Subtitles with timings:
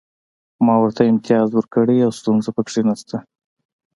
[0.65, 3.17] ما ورته امتیاز ورکړی او ستونزه پکې نشته